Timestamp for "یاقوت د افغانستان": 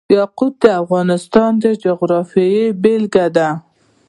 0.17-1.51